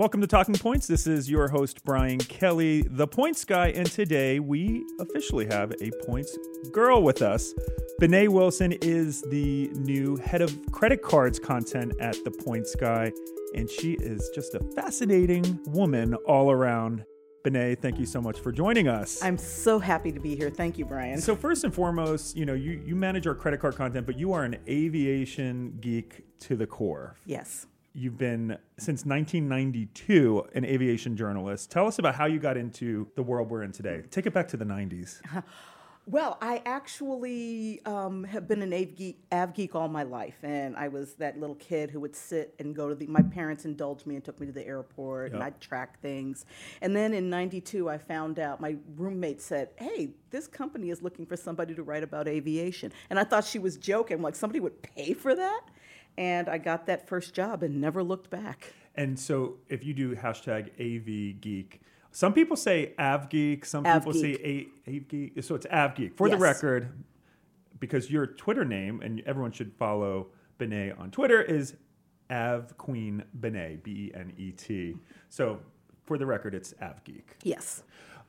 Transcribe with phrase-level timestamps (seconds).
[0.00, 0.86] Welcome to Talking Points.
[0.86, 5.90] This is your host, Brian Kelly, the Points Guy, and today we officially have a
[6.06, 6.38] Points
[6.72, 7.52] Girl with us.
[8.00, 13.12] Benét Wilson is the new head of credit cards content at the Points Guy,
[13.54, 17.04] and she is just a fascinating woman all around.
[17.44, 19.22] Benét, thank you so much for joining us.
[19.22, 20.48] I'm so happy to be here.
[20.48, 21.20] Thank you, Brian.
[21.20, 24.32] So first and foremost, you know, you, you manage our credit card content, but you
[24.32, 27.16] are an aviation geek to the core.
[27.26, 27.66] yes.
[27.92, 31.70] You've been since 1992 an aviation journalist.
[31.70, 34.02] Tell us about how you got into the world we're in today.
[34.10, 35.20] Take it back to the 90s.
[36.06, 40.74] Well, I actually um, have been an av geek, av geek all my life, and
[40.76, 43.06] I was that little kid who would sit and go to the.
[43.06, 46.46] My parents indulged me and took me to the airport, and I'd track things.
[46.80, 51.26] And then in '92, I found out my roommate said, "Hey, this company is looking
[51.26, 54.20] for somebody to write about aviation," and I thought she was joking.
[54.20, 55.60] Like somebody would pay for that,
[56.20, 58.74] and I got that first job and never looked back.
[58.94, 61.80] And so if you do hashtag AV geek,
[62.12, 64.36] some people say Av geek, some Av people say
[64.86, 65.42] A- Av geek.
[65.42, 66.16] So it's Av geek.
[66.18, 66.90] For the record,
[67.78, 70.26] because your Twitter name, and everyone should follow
[70.58, 71.74] Benet on Twitter, is
[72.30, 74.96] Av Queen Benet, B E N E T.
[75.30, 75.60] So
[76.04, 77.36] for the record, it's Av geek.
[77.44, 77.82] Yes.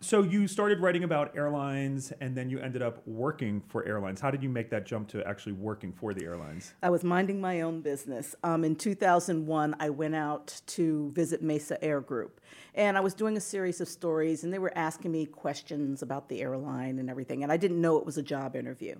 [0.04, 4.20] So you started writing about airlines and then you ended up working for airlines.
[4.20, 6.74] How did you make that jump to actually working for the airlines?
[6.82, 8.34] I was minding my own business.
[8.44, 12.42] Um, in 2001, I went out to visit Mesa Air Group.
[12.74, 16.30] And I was doing a series of stories, and they were asking me questions about
[16.30, 17.44] the airline and everything.
[17.44, 18.96] And I didn't know it was a job interview.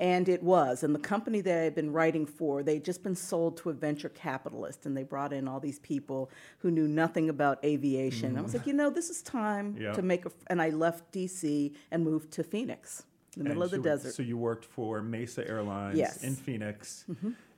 [0.00, 0.82] And it was.
[0.82, 3.74] And the company that I had been writing for, they'd just been sold to a
[3.74, 6.30] venture capitalist, and they brought in all these people
[6.60, 8.38] who knew nothing about aviation.
[8.38, 9.92] I was like, you know, this is time Yeah.
[9.92, 10.30] to make a.
[10.46, 13.04] And I left DC and moved to Phoenix,
[13.36, 14.14] in the middle of the so, desert.
[14.14, 16.18] So you worked for Mesa Airlines Yes.
[16.18, 16.26] Mm-hmm.
[16.28, 17.04] in Phoenix.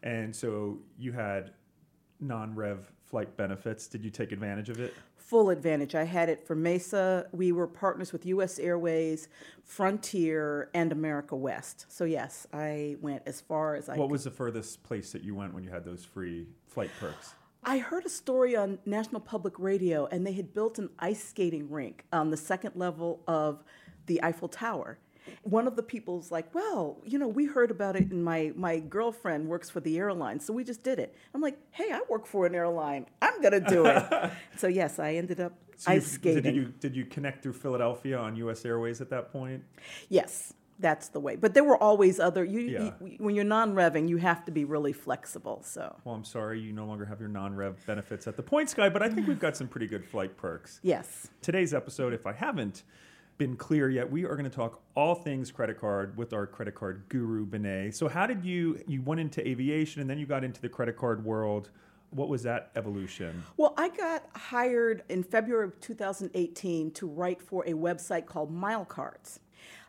[0.02, 1.52] And so you had
[2.22, 3.86] non-rev flight benefits.
[3.86, 4.94] Did you take advantage of it?
[5.32, 5.94] full advantage.
[5.94, 7.26] I had it for Mesa.
[7.32, 8.58] We were partners with U.S.
[8.58, 9.28] Airways,
[9.64, 11.86] Frontier, and America West.
[11.88, 13.96] So yes, I went as far as I.
[13.96, 14.12] What could.
[14.12, 17.32] was the furthest place that you went when you had those free flight perks?
[17.64, 21.70] I heard a story on National Public Radio, and they had built an ice skating
[21.70, 23.64] rink on the second level of
[24.04, 24.98] the Eiffel Tower.
[25.42, 28.78] One of the people's like, "Well, you know, we heard about it, and my my
[28.78, 32.26] girlfriend works for the airline, so we just did it." I'm like, "Hey, I work
[32.26, 33.06] for an airline.
[33.20, 36.42] I'm gonna do it." so yes, I ended up So you- ice skating.
[36.42, 38.64] Did you did you connect through Philadelphia on U.S.
[38.64, 39.62] Airways at that point?
[40.08, 41.36] Yes, that's the way.
[41.36, 42.44] But there were always other.
[42.44, 42.90] You, Yeah.
[43.04, 45.62] you when you're non-revving, you have to be really flexible.
[45.64, 48.88] So Well, I'm sorry, you no longer have your non-rev benefits at the Points Guy,
[48.88, 50.80] but I think we've got some pretty good flight perks.
[50.82, 52.82] yes, Today's episode, if I haven't
[53.42, 56.76] been clear yet, we are going to talk all things credit card with our credit
[56.76, 57.90] card guru Benet.
[57.90, 60.96] So, how did you you went into aviation and then you got into the credit
[60.96, 61.70] card world?
[62.10, 63.42] What was that evolution?
[63.56, 68.84] Well, I got hired in February of 2018 to write for a website called Mile
[68.84, 69.40] Cards.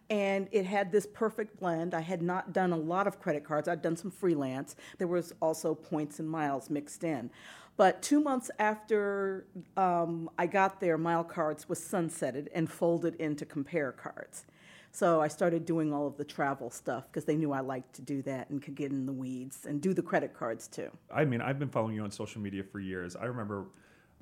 [0.09, 1.93] And it had this perfect blend.
[1.93, 4.75] I had not done a lot of credit cards, I'd done some freelance.
[4.97, 7.31] There was also points and miles mixed in.
[7.75, 9.47] But two months after
[9.77, 14.45] um, I got there, Mile Cards was sunsetted and folded into Compare Cards.
[14.91, 18.03] So I started doing all of the travel stuff because they knew I liked to
[18.03, 20.91] do that and could get in the weeds and do the credit cards too.
[21.11, 23.15] I mean, I've been following you on social media for years.
[23.15, 23.65] I remember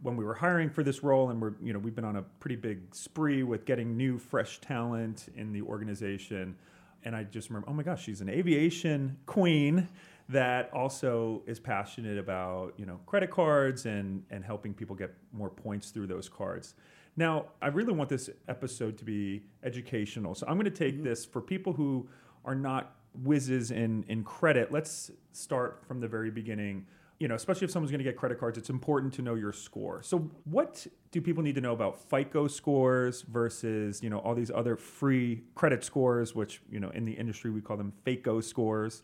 [0.02, 2.22] when we were hiring for this role, and we're you know we've been on a
[2.22, 6.56] pretty big spree with getting new, fresh talent in the organization.
[7.04, 9.88] And I just remember, oh my gosh, she's an aviation queen
[10.30, 15.50] that also is passionate about you know credit cards and and helping people get more
[15.50, 16.76] points through those cards.
[17.18, 21.04] Now, I really want this episode to be educational, so I'm going to take mm-hmm.
[21.04, 22.08] this for people who
[22.46, 24.72] are not whizzes in in credit.
[24.72, 26.86] Let's start from the very beginning
[27.22, 29.54] you know, especially if someone's going to get credit cards, it's important to know your
[29.54, 30.02] score.
[30.02, 34.50] So, what do people need to know about FICO scores versus, you know, all these
[34.50, 39.04] other free credit scores, which, you know, in the industry we call them FAKO scores?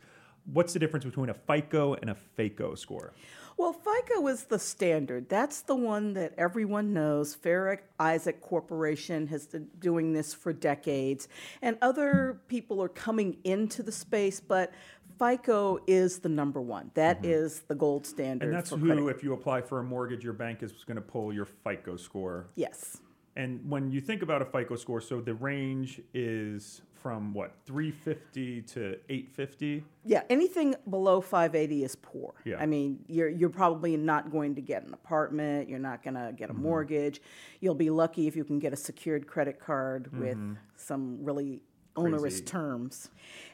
[0.52, 3.14] What's the difference between a FICO and a FAKO score?
[3.58, 5.30] Well, FICO is the standard.
[5.30, 7.34] That's the one that everyone knows.
[7.34, 11.28] Fair Isaac Corporation has been doing this for decades,
[11.62, 14.72] and other people are coming into the space, but
[15.20, 16.92] FICO is the number one.
[16.94, 18.46] That is the gold standard.
[18.46, 18.54] Mm-hmm.
[18.56, 19.08] And that's who, credit.
[19.16, 22.48] if you apply for a mortgage, your bank is going to pull your FICO score.
[22.56, 22.98] Yes.
[23.36, 28.62] And when you think about a FICO score, so the range is from what, 350
[28.64, 29.84] to 850?
[30.04, 32.34] Yeah, anything below 580 is poor.
[32.46, 32.58] Yeah.
[32.60, 35.70] I mean, you're you're probably not going to get an apartment.
[35.70, 36.64] You're not going to get a Mm-hmm.
[36.64, 37.22] mortgage.
[37.62, 40.38] You'll be lucky if you can get a secured credit card with
[40.76, 41.62] some really
[41.96, 42.24] onerous Mm-hmm.
[42.24, 42.44] Crazy.
[42.46, 43.10] terms.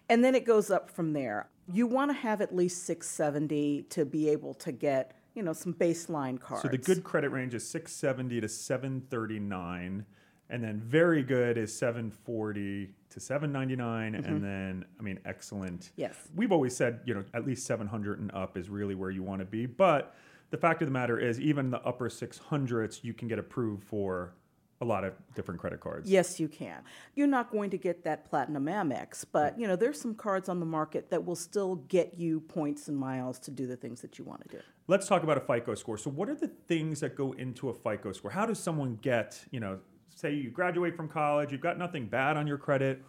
[0.09, 1.49] And then it goes up from there.
[1.71, 5.73] You want to have at least 670 to be able to get, you know, some
[5.73, 6.63] baseline cards.
[6.63, 10.05] So the good credit range is 670 to 739.
[10.49, 14.15] And then very good is 740 to 799.
[14.15, 14.41] And mm-hmm.
[14.43, 15.91] then, I mean, excellent.
[15.95, 16.15] Yes.
[16.35, 19.39] We've always said, you know, at least 700 and up is really where you want
[19.39, 19.65] to be.
[19.65, 20.15] But
[20.51, 24.35] the fact of the matter is, even the upper 600s, you can get approved for
[24.83, 26.09] a lot of different credit cards.
[26.09, 26.83] Yes, you can.
[27.15, 29.61] You're not going to get that platinum Amex, but mm.
[29.61, 32.97] you know there's some cards on the market that will still get you points and
[32.97, 34.63] miles to do the things that you want to do.
[34.87, 35.97] Let's talk about a FICO score.
[35.97, 38.31] So, what are the things that go into a FICO score?
[38.31, 39.79] How does someone get, you know,
[40.15, 43.01] say you graduate from college, you've got nothing bad on your credit.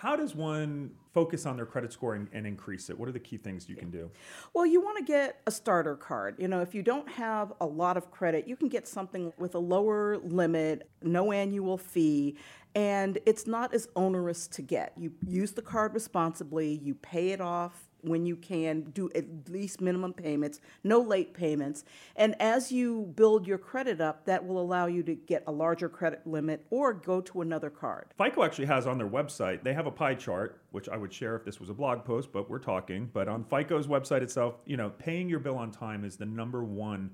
[0.00, 2.98] How does one focus on their credit score and, and increase it?
[2.98, 4.10] What are the key things you can do?
[4.54, 6.36] Well, you want to get a starter card.
[6.38, 9.54] You know, if you don't have a lot of credit, you can get something with
[9.54, 12.38] a lower limit, no annual fee,
[12.74, 14.94] and it's not as onerous to get.
[14.96, 19.80] You use the card responsibly, you pay it off when you can, do at least
[19.80, 21.84] minimum payments, no late payments.
[22.16, 25.88] And as you build your credit up, that will allow you to get a larger
[25.88, 28.06] credit limit or go to another card.
[28.18, 31.36] FICO actually has on their website, they have a pie chart, which I would share
[31.36, 33.10] if this was a blog post, but we're talking.
[33.12, 36.62] But on FICO's website itself, you know, paying your bill on time is the number
[36.64, 37.10] one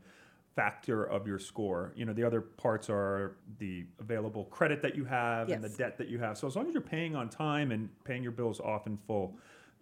[0.56, 1.92] factor of your score.
[1.94, 5.98] You know, the other parts are the available credit that you have and the debt
[5.98, 6.38] that you have.
[6.38, 9.36] So as long as you're paying on time and paying your bills off in full,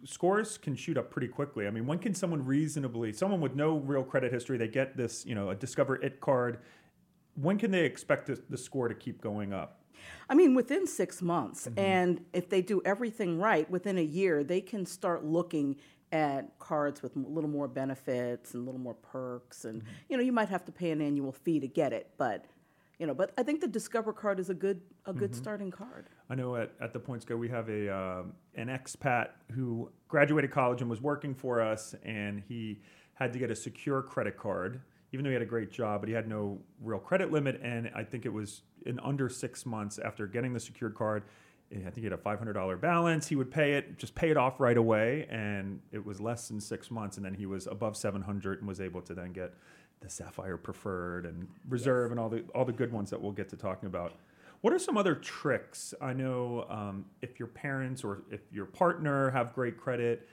[0.05, 1.67] scores can shoot up pretty quickly.
[1.67, 5.25] I mean, when can someone reasonably, someone with no real credit history, they get this,
[5.27, 6.59] you know, a Discover It card,
[7.35, 9.81] when can they expect the, the score to keep going up?
[10.29, 11.67] I mean, within six months.
[11.67, 11.79] Mm-hmm.
[11.79, 15.77] And if they do everything right, within a year, they can start looking
[16.12, 19.65] at cards with a little more benefits and a little more perks.
[19.65, 19.93] And, mm-hmm.
[20.09, 22.11] you know, you might have to pay an annual fee to get it.
[22.17, 22.45] But,
[22.99, 26.08] you know, but I think the Discover card is a good, a good starting card.
[26.31, 30.50] I know at, at the Points Guy we have a um an expat who graduated
[30.50, 32.81] college and was working for us, and he
[33.14, 34.81] had to get a secure credit card,
[35.12, 37.61] even though he had a great job, but he had no real credit limit.
[37.62, 41.25] And I think it was in under six months after getting the secured card.
[41.73, 43.26] I think he had a five hundred dollar balance.
[43.26, 46.61] He would pay it, just pay it off right away, and it was less than
[46.61, 47.17] six months.
[47.17, 49.55] And then he was above seven hundred and was able to then get
[50.05, 53.49] the Sapphire Preferred and Reserve and all the all the good ones that we'll get
[53.49, 54.12] to talking about.
[54.61, 55.93] What are some other tricks?
[56.01, 60.29] I know um, if your parents or if your partner have great credit,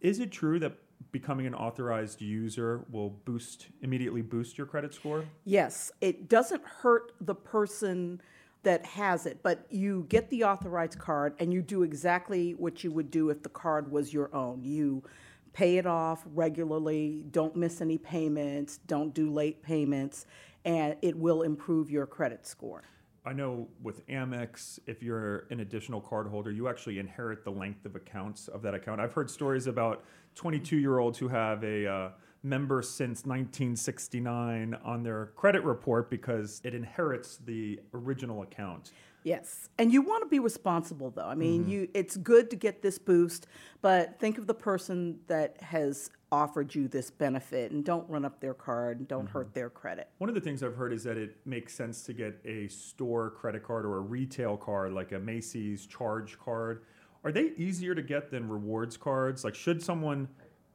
[0.00, 0.74] is it true that
[1.10, 5.24] becoming an authorized user will boost immediately boost your credit score?
[5.44, 8.22] Yes, it doesn't hurt the person
[8.62, 12.92] that has it, but you get the authorized card and you do exactly what you
[12.92, 14.62] would do if the card was your own.
[14.62, 15.02] You
[15.52, 20.26] pay it off regularly, don't miss any payments, don't do late payments,
[20.64, 22.84] and it will improve your credit score.
[23.24, 27.84] I know with Amex, if you're an additional card holder, you actually inherit the length
[27.84, 29.00] of accounts of that account.
[29.00, 30.04] I've heard stories about
[30.34, 32.10] 22 year olds who have a uh,
[32.42, 38.92] member since 1969 on their credit report because it inherits the original account.
[39.24, 41.26] Yes, and you want to be responsible though.
[41.26, 41.70] I mean, mm-hmm.
[41.70, 43.46] you it's good to get this boost,
[43.80, 48.40] but think of the person that has offered you this benefit and don't run up
[48.40, 49.54] their card and don't hurt mm-hmm.
[49.54, 50.08] their credit.
[50.18, 53.30] One of the things I've heard is that it makes sense to get a store
[53.30, 56.82] credit card or a retail card like a Macy's charge card.
[57.22, 59.44] Are they easier to get than rewards cards?
[59.44, 60.26] Like, should someone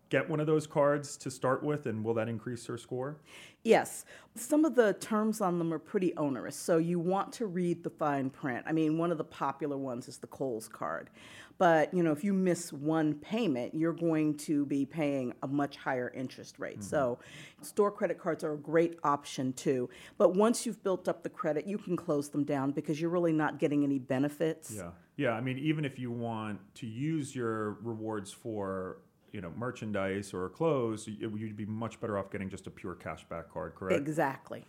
[0.10, 3.18] get one of those cards to start with, and will that increase their score?
[3.64, 7.84] Yes, some of the terms on them are pretty onerous, so you want to read
[7.84, 8.64] the fine print.
[8.68, 11.10] I mean, one of the popular ones is the Kohl's card.
[11.58, 15.76] But, you know, if you miss one payment, you're going to be paying a much
[15.76, 16.80] higher interest rate.
[16.80, 16.90] Mm-hmm.
[16.90, 17.20] So,
[17.62, 19.90] store credit cards are a great option too.
[20.18, 23.34] But once you've built up the credit, you can close them down because you're really
[23.34, 24.72] not getting any benefits.
[24.76, 25.32] Yeah, yeah.
[25.32, 28.98] I mean, even if you want to use your rewards for
[29.38, 32.96] you know merchandise or clothes, you- you'd be much better off getting just a pure
[32.96, 34.02] cashback card, correct?
[34.02, 34.66] Exactly.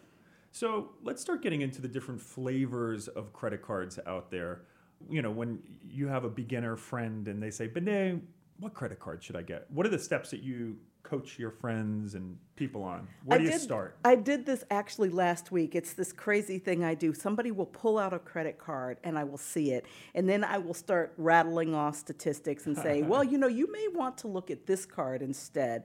[0.52, 4.66] So let's start getting into the different flavors of credit cards out there.
[5.08, 8.20] You know, when you have a beginner friend and they say, "Benet,
[8.58, 12.14] what credit card should I get?" What are the steps that you coach your friends
[12.14, 13.08] and people on?
[13.24, 13.96] Where I do you did, start?
[14.04, 15.74] I did this actually last week.
[15.74, 17.14] It's this crazy thing I do.
[17.14, 19.86] Somebody will pull out a credit card and I will see it.
[20.14, 23.88] And then I will start rattling off statistics and say, well, you know, you may
[23.88, 25.84] want to look at this card instead.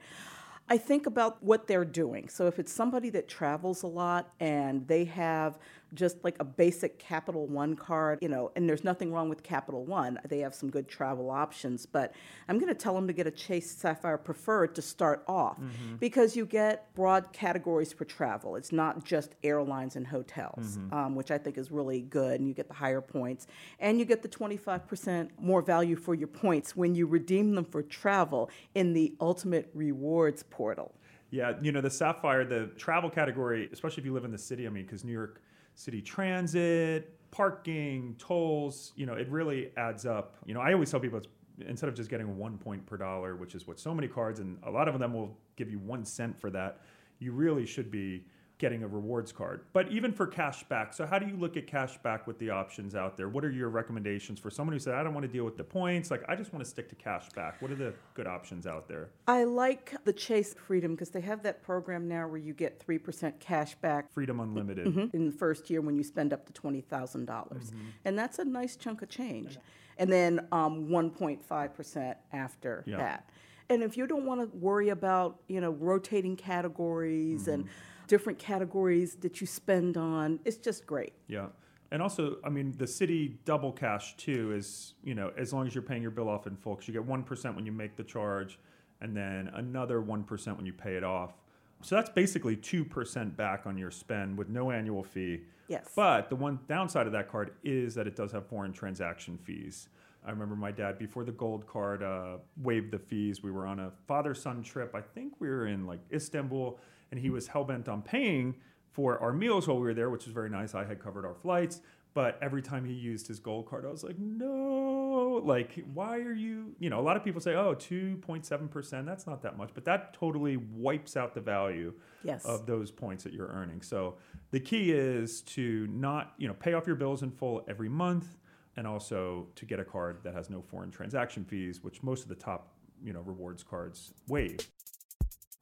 [0.70, 2.30] I think about what they're doing.
[2.30, 5.58] So if it's somebody that travels a lot and they have
[5.94, 9.86] just like a basic Capital One card, you know, and there's nothing wrong with Capital
[9.86, 10.20] One.
[10.28, 12.14] They have some good travel options, but
[12.48, 15.60] I'm going to tell them to get a Chase Sapphire Preferred to start off
[16.00, 18.56] because you get broad categories for travel.
[18.56, 22.54] It's not just airlines and hotels, um, which I think is really good, and you
[22.54, 23.48] get the higher points,
[23.80, 27.82] and you get the 25% more value for your points when you redeem them for
[27.82, 30.94] travel in the Ultimate Rewards portal.
[31.34, 34.68] Yeah, you know, the Sapphire, the travel category, especially if you live in the city,
[34.68, 35.42] I mean, because New York
[35.76, 40.36] City Transit, parking, tolls, you know, it really adds up.
[40.46, 41.28] You know, I always tell people it's
[41.68, 44.58] instead of just getting one point per dollar, which is what so many cards, and
[44.64, 46.82] a lot of them will give you one cent for that,
[47.20, 48.26] you really should be
[48.64, 49.60] getting a rewards card.
[49.74, 52.50] But even for cash back, so how do you look at cash back with the
[52.50, 53.28] options out there?
[53.28, 55.66] What are your recommendations for someone who said, I don't want to deal with the
[55.66, 57.62] points, like I just want to stick to cash back?
[57.62, 59.10] What are the good options out there?
[59.28, 63.38] I like the Chase Freedom because they have that program now where you get 3%
[63.42, 64.88] cash back Freedom Unlimited.
[65.14, 67.26] in the first year when you spend up to 20,000.
[67.26, 67.80] dollars Mm-hmm.
[68.06, 69.58] And that's a nice chunk of change.
[69.98, 72.98] And then um, 1.5% after Yeah.
[72.98, 73.30] that.
[73.70, 77.74] And if you don't want to worry about, you know, rotating categories and Mm-hmm.
[78.08, 81.14] Different categories that you spend on, it's just great.
[81.28, 81.48] Yeah.
[81.92, 85.76] And also, I mean, the Citi double cash too is, you know, as long as
[85.76, 88.04] you're paying your bill off in full, because you get 1% when you make the
[88.04, 88.58] charge
[89.02, 91.34] and then another 1% when you pay it off.
[91.82, 95.42] So that's basically 2% back on your spend with no annual fee.
[95.68, 95.90] Yes.
[95.96, 99.90] But the one downside of that card is that it does have foreign transaction fees.
[100.26, 103.80] I remember my dad, before the gold card uh, waived the fees, we were on
[103.80, 104.96] a father son trip.
[104.96, 106.80] I think we were in like Istanbul,
[107.14, 108.56] and he was hell bent on paying
[108.90, 110.74] for our meals while we were there, which was very nice.
[110.74, 111.80] I had covered our flights.
[112.16, 116.34] But every time he used his gold card, I was like, no, like, why are
[116.34, 119.70] you, you know, a lot of people say, oh, 2.7%, that's not that much.
[119.76, 121.94] But that totally wipes out the value
[122.24, 122.46] Yes.
[122.46, 123.84] of those points that you're earning.
[123.84, 124.16] So
[124.50, 128.38] the key is to not, you know, pay off your bills in full every month
[128.76, 132.30] and also to get a card that has no foreign transaction fees, which most of
[132.30, 134.58] the top, you know, rewards cards waive.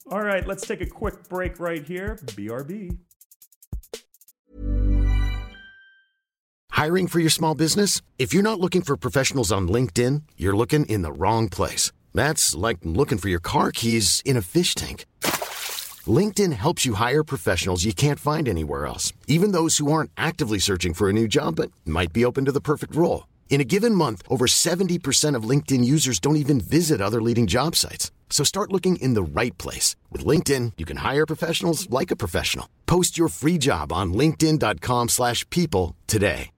[0.09, 2.17] All right, let's take a quick break right here.
[2.25, 2.97] BRB.
[6.71, 8.01] Hiring for your small business?
[8.17, 11.91] If you're not looking for professionals on LinkedIn, you're looking in the wrong place.
[12.13, 15.05] That's like looking for your car keys in a fish tank.
[16.07, 20.57] LinkedIn helps you hire professionals you can't find anywhere else, even those who aren't actively
[20.57, 23.27] searching for a new job but might be open to the perfect role.
[23.51, 27.75] In a given month, over 70% of LinkedIn users don't even visit other leading job
[27.75, 28.09] sites.
[28.29, 29.97] So start looking in the right place.
[30.09, 32.69] With LinkedIn, you can hire professionals like a professional.
[32.85, 36.49] Post your free job on linkedin.com/people slash people today.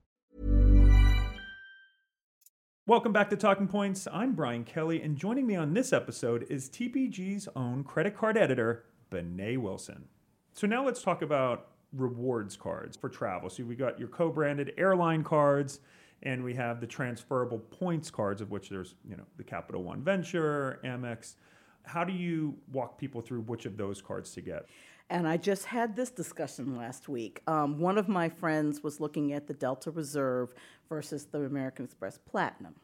[2.85, 4.07] Welcome back to Talking Points.
[4.11, 8.83] I'm Brian Kelly, and joining me on this episode is TPG's own credit card editor,
[9.09, 10.09] Benet Wilson.
[10.53, 13.49] So now let's talk about rewards cards for travel.
[13.49, 15.79] So we got your co-branded airline cards,
[16.23, 20.01] and we have the transferable points cards, of which there's you know the Capital One
[20.01, 21.35] Venture, Amex.
[21.83, 24.65] How do you walk people through which of those cards to get?
[25.09, 27.41] And I just had this discussion last week.
[27.47, 30.53] Um, one of my friends was looking at the Delta Reserve
[30.89, 32.75] versus the American Express Platinum.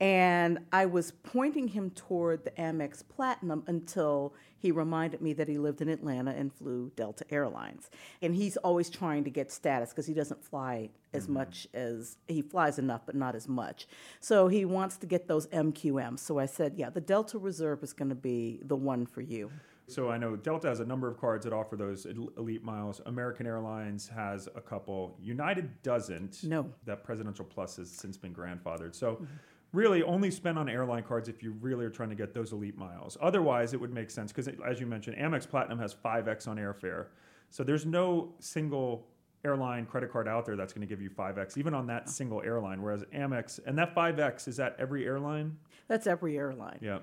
[0.00, 5.58] And I was pointing him toward the Amex Platinum until he reminded me that he
[5.58, 7.90] lived in Atlanta and flew Delta Airlines.
[8.22, 12.40] And he's always trying to get status because he doesn't fly as much as he
[12.40, 13.86] flies enough, but not as much.
[14.20, 16.20] So he wants to get those MQMs.
[16.20, 19.50] So I said, yeah, the Delta Reserve is going to be the one for you.
[19.90, 23.00] So I know Delta has a number of cards that offer those elite miles.
[23.06, 25.16] American Airlines has a couple.
[25.20, 26.44] United doesn't.
[26.44, 26.66] No.
[26.84, 28.94] That Presidential Plus has since been grandfathered.
[28.94, 29.26] So
[29.72, 32.76] really only spend on airline cards if you really are trying to get those elite
[32.76, 33.16] miles.
[33.20, 37.06] Otherwise, it would make sense because as you mentioned, Amex Platinum has 5x on airfare.
[37.50, 39.06] So there's no single
[39.44, 42.42] airline credit card out there that's going to give you 5x even on that single
[42.42, 45.56] airline whereas Amex and that 5x is that every airline?
[45.88, 46.78] That's every airline.
[46.82, 46.98] Yeah.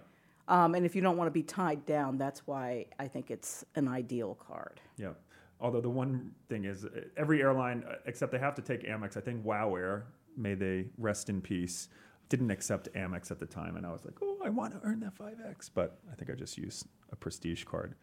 [0.48, 3.66] Um, and if you don't want to be tied down, that's why I think it's
[3.76, 4.80] an ideal card.
[4.98, 5.12] Yeah.
[5.60, 9.18] Although the one thing is, uh, every airline, uh, except they have to take Amex.
[9.18, 10.06] I think Wow Air,
[10.38, 11.90] may they rest in peace,
[12.30, 13.76] didn't accept Amex at the time.
[13.76, 15.70] And I was like, oh, I want to earn that 5X.
[15.74, 17.96] But I think I just used a prestige card.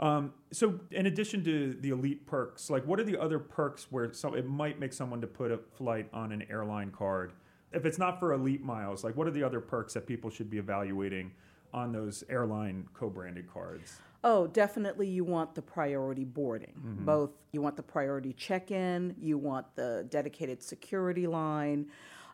[0.00, 4.04] Um, so, in addition to the elite perks, like what are the other perks where
[4.04, 7.34] it might make someone to put a flight on an airline card?
[7.72, 10.50] If it's not for elite miles, like what are the other perks that people should
[10.50, 11.32] be evaluating
[11.72, 14.00] on those airline co-branded cards?
[14.24, 16.72] Oh, definitely you want the priority boarding.
[17.04, 21.86] Both you want the priority check-in, you want the dedicated security line,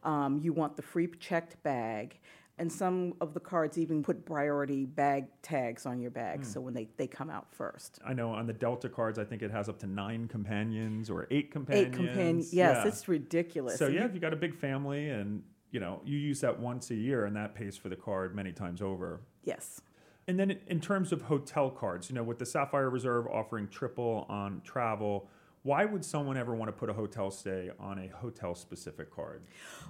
[0.04, 2.18] um, you want the free checked bag,
[2.58, 6.74] and some of the cards even put priority bag tags on your bag, so when
[6.74, 8.00] they, they come out first.
[8.04, 11.26] I know on the Delta cards, I think it has up to nine companions or
[11.30, 11.86] eight companions.
[11.94, 12.52] Eight companions.
[12.52, 12.88] Yes, Yeah.
[12.88, 13.78] it's ridiculous.
[13.78, 16.90] So yeah, if you got a big family and you know you use that once
[16.90, 19.20] a year, and that pays for the card many times over.
[19.44, 19.80] yes.
[20.26, 24.26] And then in terms of hotel cards, you know, with the Sapphire Reserve offering triple
[24.28, 25.26] on travel,
[25.62, 29.42] why would someone ever want to put a hotel stay on a hotel specific card?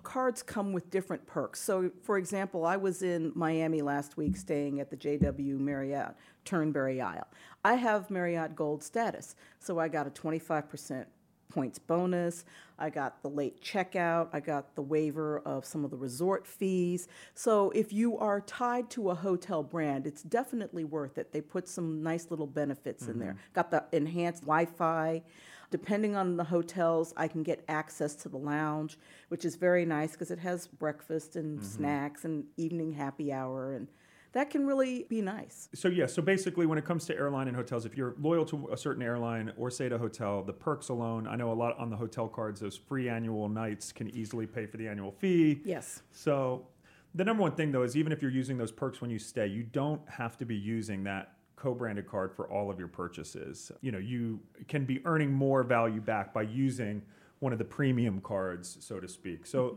[0.03, 1.61] Cards come with different perks.
[1.61, 7.01] So, for example, I was in Miami last week staying at the JW Marriott Turnberry
[7.01, 7.27] Isle.
[7.65, 11.05] I have Marriott Gold status, so I got a 25%
[11.49, 12.45] points bonus.
[12.79, 14.29] I got the late checkout.
[14.33, 17.09] I got the waiver of some of the resort fees.
[17.35, 21.33] So, if you are tied to a hotel brand, it's definitely worth it.
[21.33, 23.33] They put some nice little benefits in there.
[23.33, 23.53] Mm-hmm.
[23.55, 25.23] Got the enhanced Wi Fi.
[25.71, 30.13] Depending on the hotels, I can get access to the lounge, which is very nice
[30.13, 31.69] because it has breakfast and mm-hmm.
[31.69, 33.89] snacks and evening happy hour, and
[34.33, 35.69] that can really be nice.
[35.75, 38.69] So yeah, so basically when it comes to airline and hotels, if you're loyal to
[38.73, 41.79] a certain airline or say to a hotel, the perks alone, I know a lot
[41.79, 45.61] on the hotel cards, those free annual nights can easily pay for the annual fee.
[45.65, 46.03] Yes.
[46.11, 46.67] So
[47.15, 49.47] the number one thing though is even if you're using those perks when you stay,
[49.47, 53.73] you don't have to be using that co-branded card for all of your purchases.
[53.81, 57.03] You know, you can be earning more value back by using
[57.41, 59.47] one of the premium cards, so to speak.
[59.47, 59.77] So mm-hmm.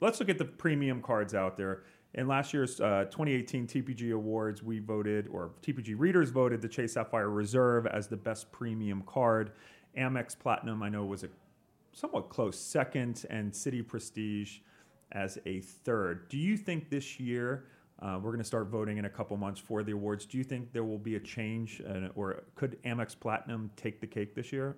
[0.00, 1.82] let's look at the premium cards out there.
[2.18, 6.94] In last year's uh, 2018 TPG Awards, we voted, or TPG readers voted, the Chase
[6.94, 9.52] Sapphire Reserve as the best premium card.
[9.96, 11.28] Amex Platinum, I know, was a
[11.92, 14.58] somewhat close second, and Citi Prestige
[15.12, 16.28] as a third.
[16.28, 17.66] Do you think this year
[18.02, 20.26] uh, we're going to start voting in a couple months for the awards?
[20.26, 24.08] Do you think there will be a change, uh, or could Amex Platinum take the
[24.08, 24.76] cake this year?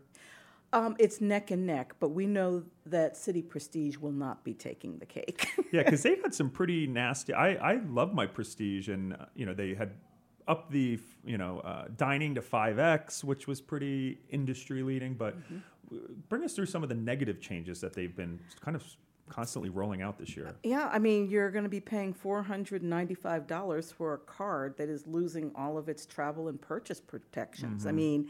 [0.73, 4.99] Um, it's neck and neck, but we know that Citi Prestige will not be taking
[4.99, 5.49] the cake.
[5.73, 7.33] Yeah, because they've had some pretty nasty.
[7.33, 9.93] I I love my Prestige, and uh, you know they had
[10.49, 15.15] up the you know uh, dining to five x, which was pretty industry leading.
[15.15, 15.37] But
[15.89, 18.85] w- bring us through some of the negative changes that they've been kind of
[19.29, 20.57] constantly rolling out this year.
[20.65, 25.53] yeah, I mean, you're going to be paying $495 for a card that is losing
[25.55, 27.87] all of its travel and purchase protections.
[27.87, 28.29] I mean,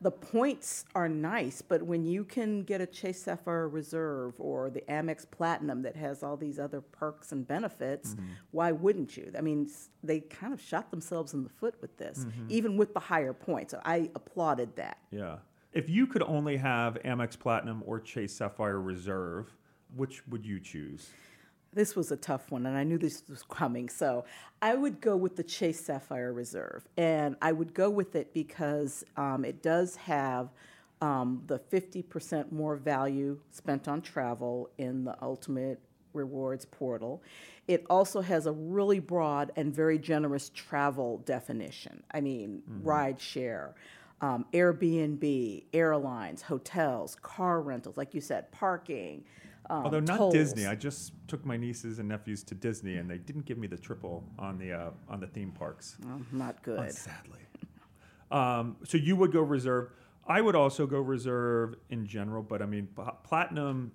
[0.00, 4.82] the points are nice, but when you can get a Chase Sapphire Reserve or the
[4.82, 8.26] Amex Platinum that has all these other perks and benefits, mm-hmm.
[8.50, 9.32] why wouldn't you?
[9.36, 9.70] I mean,
[10.02, 12.46] they kind of shot themselves in the foot with this, mm-hmm.
[12.48, 13.74] even with the higher points.
[13.84, 14.98] I applauded that.
[15.10, 15.36] Yeah.
[15.72, 19.52] If you could only have Amex Platinum or Chase Sapphire Reserve,
[19.94, 21.10] which would you choose?
[21.76, 23.90] This was a tough one, and I knew this was coming.
[23.90, 24.24] So
[24.62, 26.88] I would go with the Chase Sapphire Reserve.
[26.96, 30.48] And I would go with it because um, it does have
[31.02, 35.78] um, the 50% more value spent on travel in the Ultimate
[36.14, 37.22] Rewards portal.
[37.68, 42.02] It also has a really broad and very generous travel definition.
[42.10, 43.74] I mean, ride share.
[44.22, 49.24] Um, Airbnb, airlines, hotels, car rentals, like you said, parking.
[49.68, 50.34] Um, Although not tolls.
[50.34, 53.66] Disney, I just took my nieces and nephews to Disney, and they didn't give me
[53.66, 55.96] the triple on the uh, on the theme parks.
[56.06, 56.92] Oh, not good.
[56.92, 57.40] Sadly.
[58.30, 59.90] Um, so you would go reserve.
[60.26, 63.92] I would also go reserve in general, but I mean, pl- platinum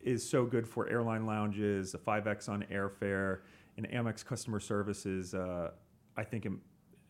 [0.00, 3.40] is so good for airline lounges, a 5x on airfare,
[3.76, 5.34] and Amex customer services.
[5.34, 5.70] Uh,
[6.16, 6.60] I think im-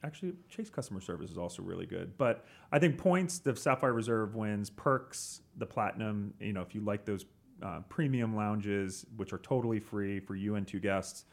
[0.04, 2.16] actually Chase customer service is also really good.
[2.18, 4.68] But I think points, the Sapphire Reserve wins.
[4.70, 6.34] Perks, the platinum.
[6.40, 7.24] You know, if you like those
[7.62, 11.24] uh, premium lounges, which are totally free for you and two guests.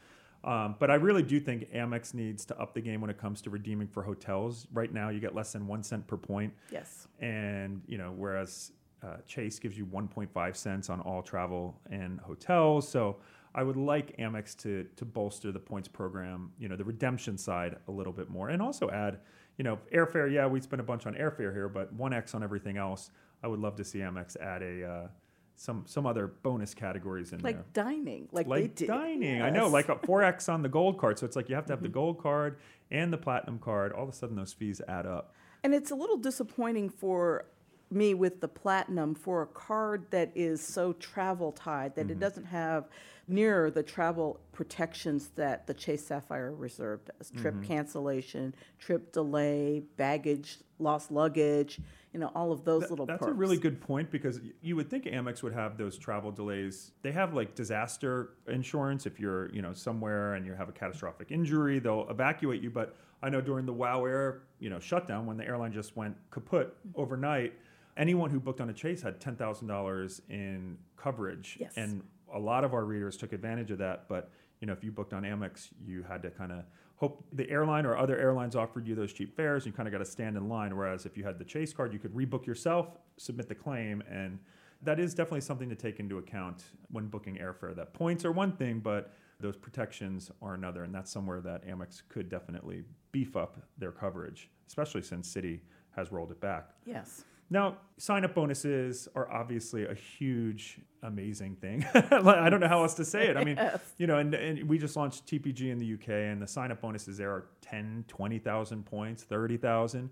[0.44, 3.40] Um, but I really do think Amex needs to up the game when it comes
[3.42, 4.66] to redeeming for hotels.
[4.72, 7.08] Right now, you get less than one cent per point, Yes.
[7.20, 12.88] and you know, whereas uh, Chase gives you 1.5 cents on all travel and hotels.
[12.88, 13.16] So
[13.54, 17.76] I would like Amex to to bolster the points program, you know, the redemption side
[17.88, 19.18] a little bit more, and also add,
[19.58, 20.30] you know, airfare.
[20.32, 23.10] Yeah, we spend a bunch on airfare here, but one X on everything else.
[23.42, 25.08] I would love to see Amex add a uh,
[25.56, 28.88] some some other bonus categories in there Like dining, like, they like did.
[28.88, 29.40] dining.
[29.42, 31.18] I know, like a four X on the gold card.
[31.18, 32.58] So it's like you have to have the gold card
[32.90, 33.92] and the platinum card.
[33.92, 35.34] All of a sudden, those fees add up.
[35.64, 37.46] And it's a little disappointing for
[37.90, 42.12] me with the platinum for a card that is so travel tied that Mm-hmm.
[42.12, 42.88] it doesn't have
[43.28, 47.64] near the travel protections that the Chase Sapphire Reserve does trip Mm-hmm.
[47.64, 51.80] cancellation, trip delay, baggage, lost luggage,
[52.12, 53.30] you know, all of those That- little That's perks.
[53.32, 56.92] a really good point because you would think Amex would have those travel delays.
[57.02, 59.06] They have like disaster insurance.
[59.06, 62.70] If you're, you know, somewhere and you have a catastrophic injury, they'll evacuate you.
[62.70, 66.16] But I know during the WoW Air, you know, shutdown when the airline just went
[66.30, 67.54] kaput overnight,
[67.96, 71.56] anyone who booked on a Chase had ten thousand dollars in coverage.
[71.60, 71.72] Yes.
[71.76, 72.02] And
[72.34, 74.08] a lot of our readers took advantage of that.
[74.08, 76.64] But you know, if you booked on Amex, you had to kind of
[76.96, 79.66] hope the airline or other airlines offered you those cheap fares.
[79.66, 80.76] You kind of got to stand in line.
[80.76, 84.38] Whereas if you had the Chase card, you could rebook yourself, submit the claim, and
[84.82, 87.74] that is definitely something to take into account when booking airfare.
[87.74, 92.02] That points are one thing, but those protections are another, and that's somewhere that Amex
[92.08, 95.60] could definitely beef up their coverage, especially since Citi
[95.94, 96.70] has rolled it back.
[96.84, 97.24] Yes.
[97.48, 101.86] Now, sign up bonuses are obviously a huge, amazing thing.
[101.94, 103.36] I don't know how else to say it.
[103.36, 103.58] I mean,
[103.98, 106.80] you know, and, and we just launched TPG in the UK, and the sign up
[106.80, 110.10] bonuses there are 10, 20,000 points, 30,000.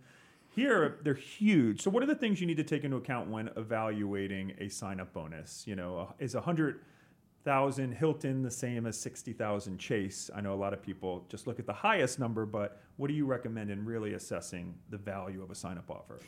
[0.54, 1.82] Here, they're huge.
[1.82, 5.00] So, what are the things you need to take into account when evaluating a sign
[5.00, 5.64] up bonus?
[5.66, 10.30] You know, is 100,000 Hilton the same as 60,000 Chase?
[10.32, 13.14] I know a lot of people just look at the highest number, but what do
[13.14, 16.20] you recommend in really assessing the value of a sign up offer?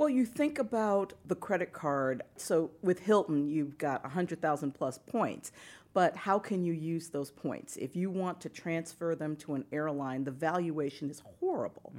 [0.00, 2.22] Well, you think about the credit card.
[2.38, 5.52] So with Hilton, you've got 100,000 plus points.
[5.92, 7.76] But how can you use those points?
[7.76, 11.92] If you want to transfer them to an airline, the valuation is horrible.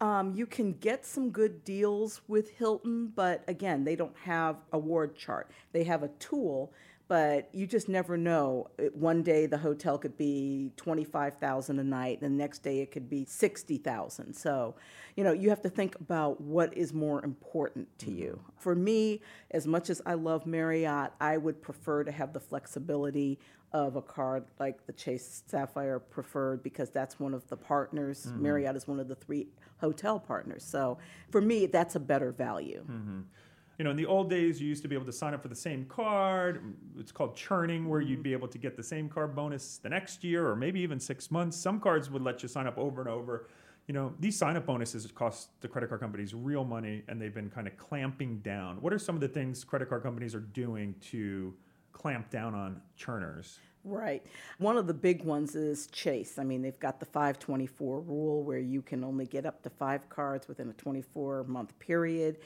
[0.00, 4.78] Um, you can get some good deals with Hilton, but again, they don't have a
[4.78, 5.50] ward chart.
[5.72, 6.72] They have a tool
[7.10, 8.68] but you just never know.
[8.92, 12.92] One day the hotel could be twenty-five thousand a night, and the next day it
[12.92, 14.32] could be sixty thousand.
[14.32, 14.76] So,
[15.16, 18.18] you know, you have to think about what is more important to mm-hmm.
[18.18, 18.40] you.
[18.56, 23.40] For me, as much as I love Marriott, I would prefer to have the flexibility
[23.72, 28.26] of a card like the Chase Sapphire Preferred because that's one of the partners.
[28.26, 28.42] Mm-hmm.
[28.42, 29.48] Marriott is one of the three
[29.80, 30.62] hotel partners.
[30.62, 30.98] So,
[31.32, 32.84] for me, that's a better value.
[32.88, 33.20] Mm-hmm.
[33.80, 35.48] You know, in the old days, you used to be able to sign up for
[35.48, 36.74] the same card.
[36.98, 38.24] It's called churning, where you'd mm-hmm.
[38.24, 41.30] be able to get the same card bonus the next year or maybe even six
[41.30, 41.56] months.
[41.56, 43.48] Some cards would let you sign up over and over.
[43.86, 47.32] You know, these sign up bonuses cost the credit card companies real money and they've
[47.32, 48.82] been kind of clamping down.
[48.82, 51.54] What are some of the things credit card companies are doing to
[51.94, 53.60] clamp down on churners?
[53.82, 54.22] Right.
[54.58, 56.38] One of the big ones is Chase.
[56.38, 60.10] I mean, they've got the 524 rule where you can only get up to five
[60.10, 62.36] cards within a 24 month period.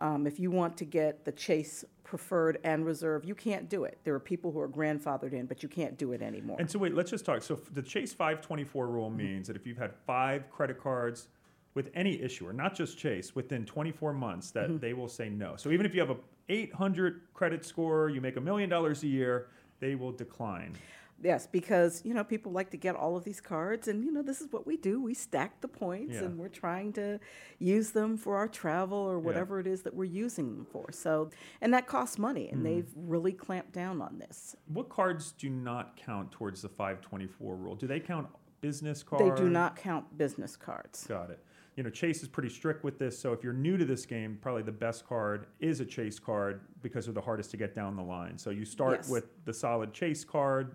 [0.00, 3.98] Um, if you want to get the Chase preferred and reserve, you can't do it.
[4.04, 6.56] There are people who are grandfathered in, but you can't do it anymore.
[6.60, 7.42] And so, wait, let's just talk.
[7.42, 11.28] So, the Chase 524 rule means that if you've had five credit cards
[11.74, 15.56] with any issuer, not just Chase, within 24 months, that they will say no.
[15.56, 16.16] So, even if you have a
[16.48, 19.48] 800 credit score, you make a million dollars a year,
[19.80, 20.74] they will decline.
[21.22, 24.22] Yes, because you know people like to get all of these cards, and you know
[24.22, 25.02] this is what we do.
[25.02, 26.24] We stack the points, Yeah.
[26.24, 27.18] and we're trying to
[27.58, 30.92] use them for our travel or whatever it is that we're using them for.
[30.92, 32.74] So, and that costs money, and mm-hmm.
[32.74, 34.54] they've really clamped down on this.
[34.66, 37.74] What cards do not count towards the 524 rule?
[37.74, 38.28] Do they count
[38.60, 39.24] business cards?
[39.24, 41.04] They do not count business cards.
[41.06, 41.40] Got it.
[41.76, 43.16] You know, Chase is pretty strict with this.
[43.16, 46.62] So if you're new to this game, probably the best card is a Chase card
[46.82, 48.36] because they're the hardest to get down the line.
[48.36, 49.08] So you start Yes.
[49.08, 50.74] with the solid Chase card,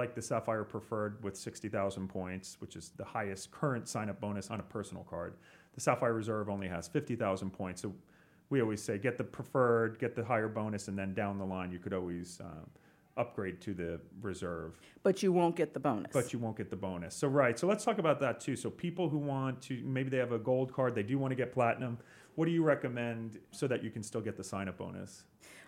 [0.00, 4.50] like the Sapphire Preferred with 60,000 points, which is the highest current sign up bonus
[4.50, 5.34] on a personal card.
[5.74, 7.82] The Sapphire Reserve only has 50,000 points.
[7.82, 7.92] So
[8.48, 11.70] we always say get the preferred, get the higher bonus, and then down the line
[11.70, 12.66] you could always um,
[13.18, 16.12] upgrade to the reserve But you won't get the bonus.
[16.14, 17.14] but you won't get the bonus.
[17.14, 17.58] So right.
[17.58, 18.56] So let's talk about that too.
[18.56, 21.36] So people who want to maybe they have a gold card, they do want to
[21.36, 21.98] get platinum.
[22.36, 25.24] What do you recommend so that you can still get the sign up bonus?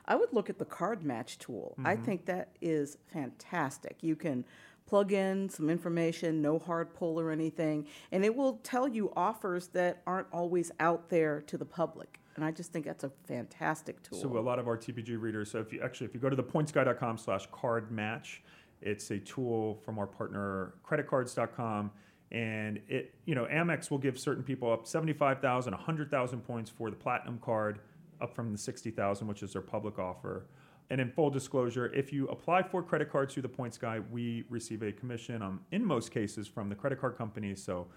[0.07, 1.75] I would look at the card match tool.
[1.85, 2.05] I Mm-hmm.
[2.05, 3.97] think that is fantastic.
[4.03, 4.45] You can
[4.87, 9.69] plug in some information, no hard pull or anything, and it will tell you offers
[9.69, 12.19] that aren't always out there to the public.
[12.37, 14.19] And I just think that's a fantastic tool.
[14.19, 15.51] So a lot of our TPG readers.
[15.51, 18.43] So if you actually if you go to the pointsguy.com slash card match,
[18.81, 21.91] it's a tool from our partner creditcards.com.
[22.31, 26.97] And it, you know, Amex will give certain people up 75,000, 100,000 points for the
[26.97, 27.81] platinum card,
[28.23, 30.47] up from the 60,000, which is their public offer.
[30.91, 34.45] And in full disclosure, if you apply for credit cards through the Points Guy, we
[34.49, 37.63] receive a commission on, in most cases, from the credit card companies.
[37.63, 37.89] So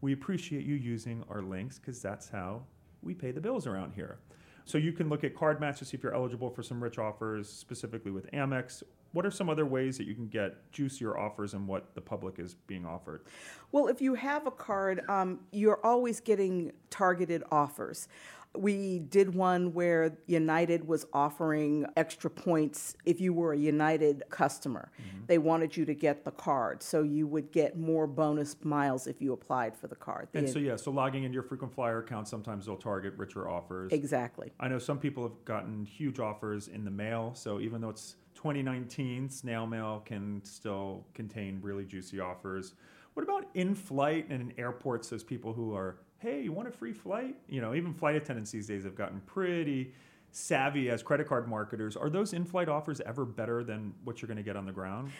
[0.00, 2.62] we appreciate you using our links because that's how
[3.02, 4.18] we pay the bills around here.
[4.64, 6.98] So you can look at card match to see if you're eligible for some rich
[6.98, 8.82] offers, specifically with Amex.
[9.12, 12.38] What are some other ways that you can get juicier offers and what the public
[12.38, 13.24] is being offered?
[13.70, 18.08] Well, if you have a card, um, you're always getting targeted offers.
[18.54, 24.90] We did one where United was offering extra points if you were a United customer.
[25.00, 25.24] Mm-hmm.
[25.26, 29.22] They wanted you to get the card, so you would get more bonus miles if
[29.22, 30.28] you applied for the card.
[30.34, 33.90] And so, yeah, so logging in your frequent flyer account, sometimes they'll target richer offers.
[33.92, 34.52] Exactly.
[34.60, 38.16] I know some people have gotten huge offers in the mail, so even though it's
[38.34, 42.74] 2019, snail mail can still contain really juicy offers.
[43.14, 45.08] What about in flight and in airports?
[45.08, 47.34] Those people who are hey, you want a free flight?
[47.48, 49.92] You know, even flight attendants these days have gotten pretty
[50.30, 51.96] savvy as credit card marketers.
[51.96, 54.72] Are those in flight offers ever better than what you're going to get on the
[54.72, 55.10] ground?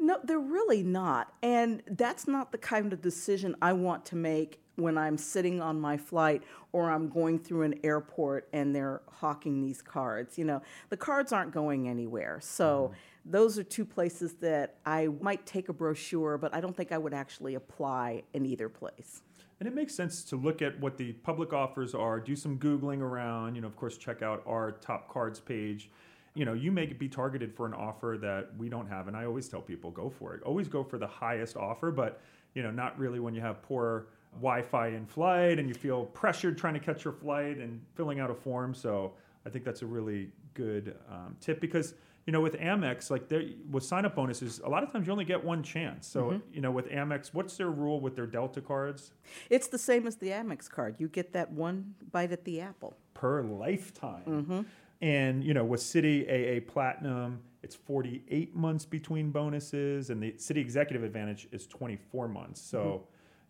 [0.00, 1.32] No, they're really not.
[1.42, 5.80] And that's not the kind of decision I want to make when I'm sitting on
[5.80, 6.42] my flight
[6.72, 10.38] or I'm going through an airport and they're hawking these cards.
[10.38, 12.40] You know, the cards aren't going anywhere.
[12.40, 13.30] So mm-hmm.
[13.30, 16.98] those are two places that I might take a brochure, but I don't think I
[16.98, 19.22] would actually apply in either place.
[19.60, 23.00] And it makes sense to look at what the public offers are, do some Googling
[23.00, 25.90] around, you know, of course, check out our top cards page.
[26.34, 29.08] You know, you may be targeted for an offer that we don't have.
[29.08, 30.42] And I always tell people go for it.
[30.44, 32.20] Always go for the highest offer, but,
[32.54, 36.04] you know, not really when you have poor Wi Fi in flight and you feel
[36.04, 38.74] pressured trying to catch your flight and filling out a form.
[38.74, 41.94] So I think that's a really good um, tip because
[42.28, 45.12] you know, with Amex, like there with sign up bonuses, a lot of times you
[45.12, 46.06] only get one chance.
[46.06, 46.38] So, mm-hmm.
[46.52, 49.12] you know, with Amex, what's their rule with their Delta cards?
[49.48, 50.96] It's the same as the Amex card.
[50.98, 54.24] You get that one bite at the apple per lifetime.
[54.26, 54.60] Mm-hmm.
[55.00, 60.58] And, you know, with Citi AA Platinum, it's 48 months between bonuses, and the Citi
[60.58, 62.60] Executive Advantage is 24 months.
[62.60, 63.04] So, mm-hmm.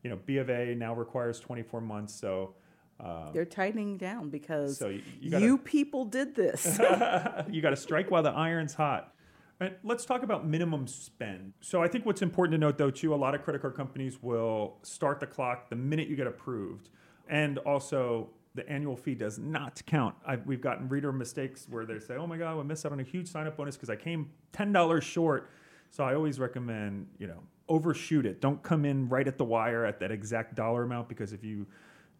[0.05, 2.15] you know, B of A now requires 24 months.
[2.15, 2.55] So,
[3.01, 6.67] um, They're tightening down because so you, you, gotta, you, people did this.
[7.51, 9.15] you got to strike while the iron's hot.
[9.61, 11.53] Right, let's talk about minimum spend.
[11.61, 14.23] So I think what's important to note, though, too, a lot of credit card companies
[14.23, 16.91] will start the clock the minute you get approved,
[17.29, 20.15] and also the annual fee does not count.
[20.25, 23.01] I've, we've gotten reader mistakes where they say, "Oh my God, I missed out on
[23.01, 25.51] a huge sign-up bonus because I came ten dollars short."
[25.91, 28.41] So I always recommend, you know, overshoot it.
[28.41, 31.67] Don't come in right at the wire at that exact dollar amount because if you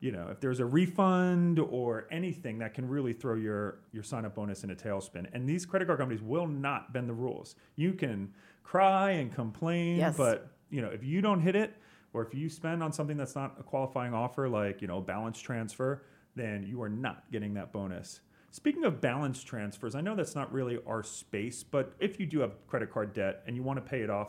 [0.01, 4.25] you know, if there's a refund or anything that can really throw your your sign
[4.25, 5.27] up bonus in a tailspin.
[5.33, 7.57] And these credit card companies will not bend the rules.
[7.77, 8.33] You can
[8.63, 10.17] cry and complain, yes.
[10.17, 11.75] but you know, if you don't hit it
[12.13, 15.41] or if you spend on something that's not a qualifying offer like, you know, balance
[15.41, 16.05] transfer,
[16.37, 18.21] then you are not getting that bonus.
[18.51, 22.41] Speaking of balance transfers, I know that's not really our space, but if you do
[22.41, 24.29] have credit card debt and you want to pay it off,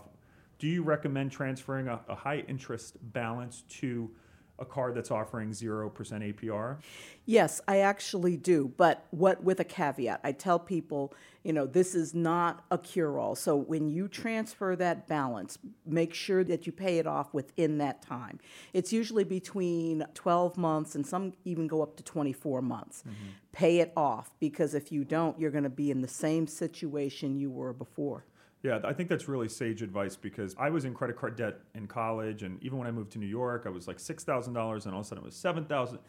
[0.57, 4.11] do you recommend transferring a, a high interest balance to
[4.59, 6.77] a card that's offering 0% APR?
[7.25, 10.19] Yes, I actually do, but what with a caveat.
[10.23, 13.35] I tell people, you know, this is not a cure-all.
[13.35, 18.01] So when you transfer that balance, make sure that you pay it off within that
[18.01, 18.39] time.
[18.73, 23.03] It's usually between 12 months and some even go up to 24 months.
[23.07, 23.29] Mm-hmm.
[23.51, 27.37] Pay it off because if you don't, you're going to be in the same situation
[27.37, 28.25] you were before.
[28.61, 31.87] Yeah, I think that's really sage advice because I was in credit card debt in
[31.87, 34.85] college, and even when I moved to New York, I was like six thousand dollars,
[34.85, 35.99] and all of a sudden it was seven thousand,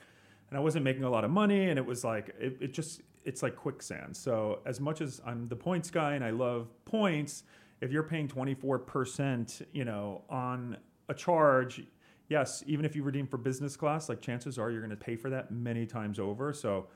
[0.49, 3.03] and I wasn't making a lot of money, and it was like it, it just
[3.25, 4.17] it's like quicksand.
[4.17, 7.45] So as much as I'm the points guy and I love points,
[7.81, 10.77] if you're paying twenty four percent, you know, on
[11.09, 11.85] a charge,
[12.29, 15.15] yes, even if you redeem for business class, like chances are you're going to pay
[15.15, 16.53] for that many times over.
[16.53, 16.89] So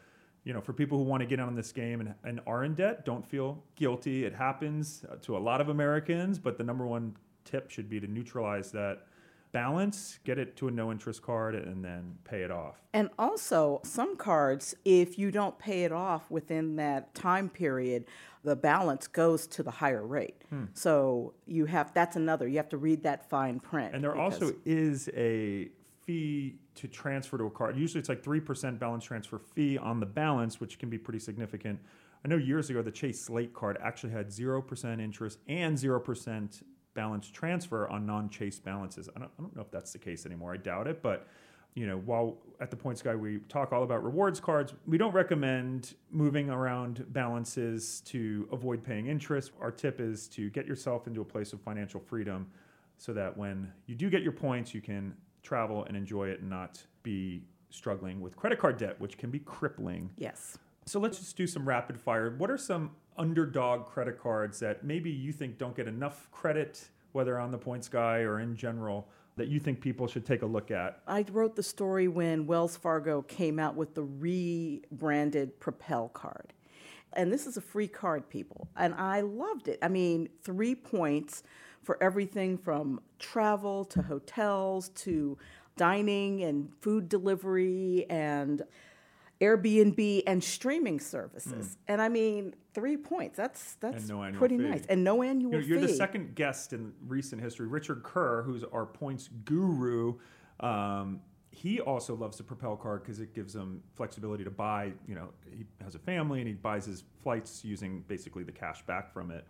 [0.44, 2.64] you know, for people who want to get out on this game and, and are
[2.64, 4.24] in debt, don't feel guilty.
[4.24, 7.98] It happens uh, to a lot of Americans, but the number one tip should be
[7.98, 9.06] to neutralize that
[9.52, 12.82] balance, get it to a no interest card, and then pay it off.
[12.92, 18.04] And also, some cards, if you don't pay it off within that time period,
[18.42, 20.42] the balance goes to the higher rate.
[20.50, 20.64] Hmm.
[20.74, 22.46] So you have that's another.
[22.48, 23.94] You have to read that fine print.
[23.94, 25.70] And there also is a
[26.02, 27.76] fee to transfer to a card.
[27.76, 31.78] Usually it's like 3% balance transfer fee on the balance, which can be pretty significant.
[32.24, 36.62] I know years ago the Chase Slate card actually had 0% interest and 0%
[36.94, 39.08] balance transfer on non-Chase balances.
[39.14, 40.54] I don't, I don't know if that's the case anymore.
[40.54, 41.26] I doubt it, but
[41.74, 45.12] you know, while at the Points Guy we talk all about rewards cards, we don't
[45.12, 49.50] recommend moving around balances to avoid paying interest.
[49.60, 52.46] Our tip is to get yourself into a place of financial freedom
[52.96, 56.50] so that when you do get your points, you can travel and enjoy it and
[56.50, 60.10] not be struggling with credit card debt, which can be crippling.
[60.16, 60.58] Yes.
[60.86, 62.34] So let's just do some rapid fire.
[62.36, 67.38] What are some underdog credit cards that maybe you think don't get enough credit, whether
[67.38, 70.70] on the Points Guy or in general, that you think people should take a look
[70.70, 71.00] at?
[71.06, 76.52] I wrote the story when Wells Fargo came out with the rebranded Propel card.
[77.14, 78.68] And this is a free card, people.
[78.76, 79.78] And I loved it.
[79.82, 81.44] I mean, three points
[81.84, 85.36] for everything from travel to hotels to
[85.76, 88.62] dining and food delivery and
[89.40, 91.76] Airbnb and streaming services.
[91.88, 93.36] And I mean, three points.
[93.36, 94.64] That's that's no pretty fee.
[94.64, 94.86] nice.
[94.86, 95.86] And no annual You know, you're fee.
[95.86, 97.66] the second guest in recent history.
[97.66, 100.14] Richard Kerr, who's our points guru,
[100.60, 101.20] um,
[101.50, 104.92] he also loves the Propel card because it gives him flexibility to buy.
[105.06, 108.82] You know, he has a family and he buys his flights using basically the cash
[108.86, 109.46] back from it.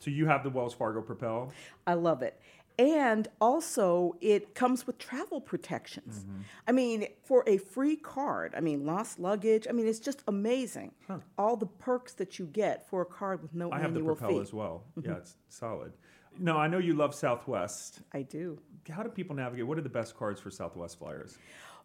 [0.00, 1.52] So you have the Wells Fargo Propel.
[1.86, 2.40] I love it.
[2.78, 6.20] And also, it comes with travel protections.
[6.20, 6.40] Mm-hmm.
[6.66, 10.92] I mean, for a free card, I mean, lost luggage, I mean, it's just amazing.
[11.36, 14.16] All the perks that you get for a card with no I have the annual
[14.16, 14.40] Propel fee.
[14.40, 14.84] as well.
[15.02, 15.92] Yeah, it's solid.
[16.38, 18.00] No, I know you love Southwest.
[18.14, 18.58] I do.
[18.88, 19.66] How do people navigate?
[19.66, 21.36] What are the best cards for Southwest flyers?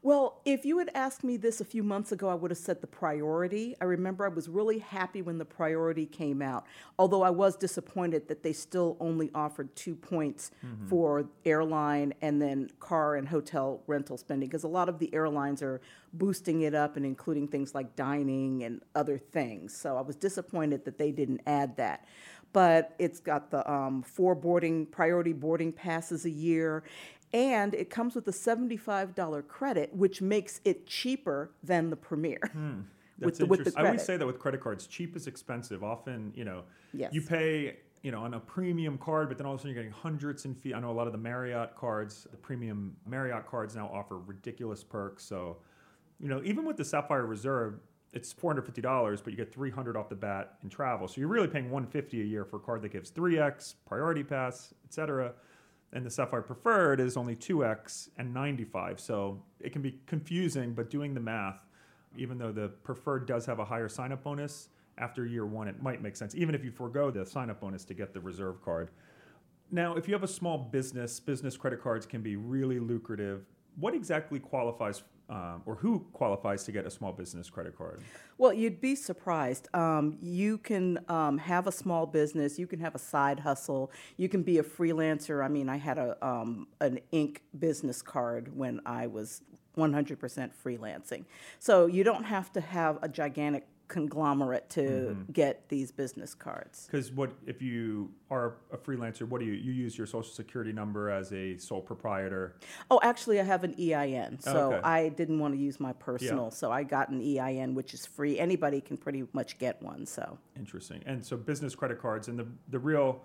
[0.06, 2.80] Well, if you had asked me this a few months ago, I would have said
[2.80, 3.76] the priority.
[3.82, 6.68] I remember I was really happy when the priority came out,
[7.00, 10.52] although I was disappointed that they still only offered two points
[10.88, 15.63] for airline and then car and hotel rental spending, because a lot of the airlines
[15.63, 15.82] are
[16.13, 19.76] boosting it up and including things like dining and other things.
[19.76, 22.06] So I was disappointed that they didn't add that
[22.54, 26.86] but it's got the um, four boarding priority boarding passes a year
[27.36, 32.80] and it comes with a $75 credit which makes it cheaper than the premier hmm,
[33.19, 33.84] That's with the, with the interesting.
[33.84, 35.84] I always say that with credit cards, cheap is expensive.
[35.84, 37.13] Often, you know, Yes.
[37.13, 39.84] you pay, you know, on a premium card, but then all of a sudden you're
[39.84, 40.74] getting hundreds in fee.
[40.74, 44.84] I know a lot of the Marriott cards, the premium Marriott cards now offer ridiculous
[44.84, 45.24] perks.
[45.24, 45.58] So,
[46.19, 47.80] you know, even with the Sapphire Reserve,
[48.12, 51.08] it's four hundred fifty dollars, but you get three hundred off the bat in travel.
[51.08, 53.76] So you're really paying one fifty a year for a card that gives three x,
[53.86, 55.34] priority pass, etc.
[55.95, 58.99] And the Sapphire Preferred is only two x and ninety five.
[58.99, 61.65] So it can be confusing, but doing the math,
[62.17, 65.81] even though the Preferred does have a higher sign up bonus after year one, it
[65.81, 68.62] might make sense, even if you forego the sign up bonus to get the Reserve
[68.63, 68.91] card.
[69.71, 73.45] Now, if you have a small business, business credit cards can be really lucrative.
[73.77, 78.01] What exactly qualifies, um, or who qualifies to get a small business credit card?
[78.38, 79.67] well you'd be surprised.
[79.73, 84.29] Um, you can um, have a small business you can have a side hustle you
[84.29, 85.43] can be a freelancer.
[85.43, 89.41] I mean i had a, um, an ink business card when i was
[89.77, 91.25] 100% freelancing.
[91.59, 95.32] So you don't have to have a gigantic conglomerate to mm-hmm.
[95.32, 99.28] get these business cards Because what if you are a freelancer?
[99.28, 102.56] What do you you use your social security number as a sole proprietor?
[102.89, 104.82] Oh, actually, I have an EIN, so Okay.
[104.84, 108.39] I didn't want to use my personal, so I got an EIN, which is free.
[108.39, 110.06] Anybody can pretty much get one.
[110.06, 111.04] So Interesting.
[111.06, 113.21] And so business credit cards, and the the real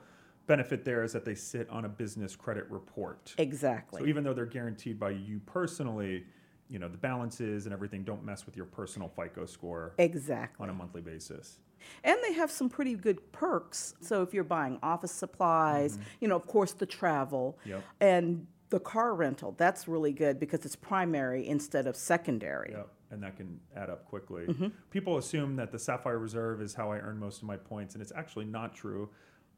[0.47, 3.35] benefit there is that they sit on a business credit report.
[3.39, 6.25] exactly, So even though they're guaranteed by you personally,
[6.71, 10.63] you know the balances and everything don't mess with your personal FICO score exactly.
[10.63, 11.59] on a monthly basis.
[12.05, 13.95] And they have some pretty good perks.
[14.03, 17.71] So if you're buying office supplies, you know, of course, the travel Mm-hmm.
[17.71, 17.85] Yep.
[18.01, 22.73] and the car rental, that's really good because it's primary instead of secondary.
[22.73, 24.45] Yep, and that can add up quickly.
[24.47, 24.69] Mm-hmm.
[24.91, 28.03] People assume that the Sapphire Reserve is how I earn most of my points, and
[28.03, 29.09] it's actually not true.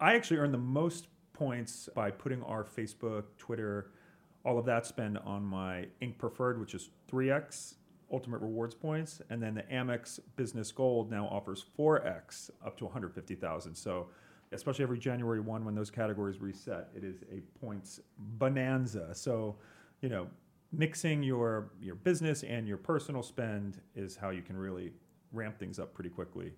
[0.01, 3.91] I actually earn the most points by putting our Facebook, Twitter,
[4.45, 7.75] all of that spend on my Ink Preferred, which is 3x
[8.13, 13.75] Ultimate Rewards points, and then the Amex Business Gold now offers 4x up to 150,000.
[13.75, 14.09] So,
[14.53, 19.15] especially every January 1 when those categories reset, it is a points bonanza.
[19.15, 19.57] So,
[20.03, 20.27] you know,
[20.73, 24.93] mixing your your business and your personal spend is how you can really
[25.33, 26.53] ramp things up pretty quickly.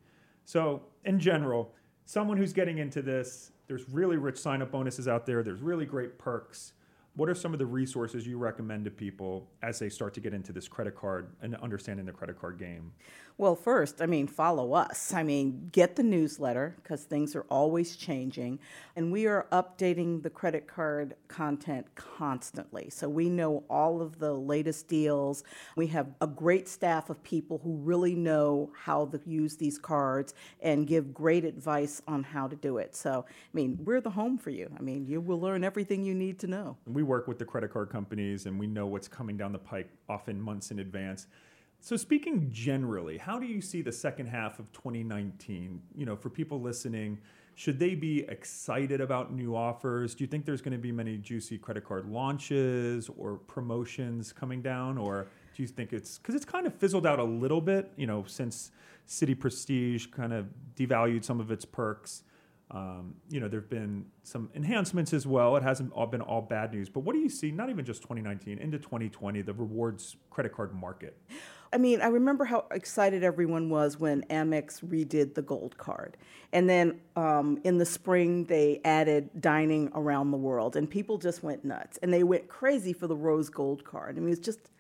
[0.44, 1.72] So, in general,
[2.04, 5.42] someone who's getting into this, there's really rich sign up bonuses out there.
[5.42, 6.72] There's really great perks.
[7.16, 10.35] What are some of the resources you recommend to people as they start to get
[10.35, 12.92] into this credit card and understanding the credit card game?
[13.37, 15.12] Well, first, I mean, follow us.
[15.12, 18.61] I mean, get the newsletter because things are always changing.
[18.94, 22.90] And we are updating the credit card content constantly.
[22.90, 25.42] So we know all of the latest deals.
[25.77, 30.35] We have a great staff of people who really know how to use these cards
[30.61, 32.94] and give great advice on how to do it.
[32.94, 34.70] So, I mean, we're the home for you.
[34.79, 36.77] I mean, you will learn everything you need to know.
[36.87, 39.90] We work with the credit card companies and we know what's coming down the pike
[40.08, 41.26] often months in advance.
[41.80, 45.82] So speaking generally, how do you see the second half of 2019?
[45.94, 47.18] You know, for people listening,
[47.56, 50.14] should they be excited about new offers?
[50.14, 54.62] Do you think there's going to be many juicy credit card launches or promotions coming
[54.62, 57.92] down or do you think it's cuz it's kind of fizzled out a little bit,
[57.96, 58.72] you know, since
[59.06, 62.24] Citi Prestige kind of devalued some of its perks?
[62.74, 65.56] Um, you know, there have been some enhancements as well.
[65.56, 66.88] It hasn't all been all bad news.
[66.88, 70.74] But what do you see, not even just 2019, into 2020, the rewards credit card
[70.74, 71.16] market?
[71.72, 76.16] I mean, I remember how excited everyone was when Amex redid the gold card.
[76.52, 81.44] And then um, in the spring, they added dining around the world, and people just
[81.44, 81.98] went nuts.
[82.02, 84.16] And they went crazy for the rose gold card.
[84.16, 84.70] I mean, it's just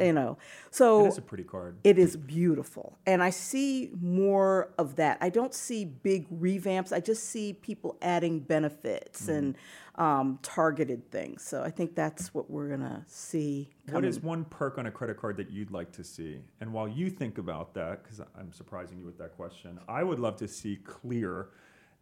[0.00, 0.38] You know,
[0.70, 1.76] so It is a pretty card.
[1.84, 2.98] it is beautiful.
[3.06, 5.18] And I see more of that.
[5.20, 6.92] I don't see big revamps.
[6.92, 9.32] I just see people adding benefits Mm-hmm.
[9.32, 9.56] and
[9.96, 11.42] um, targeted things.
[11.42, 13.68] So I think that's what we're going to see.
[13.86, 14.08] What coming.
[14.08, 16.38] is one perk on a credit card that you'd like to see?
[16.60, 20.18] And while you think about that, because I'm surprising you with that question, I would
[20.18, 21.48] love to see Clear